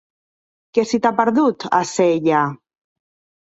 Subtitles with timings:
[0.77, 2.41] Què se t'hi ha perdut, a Sella?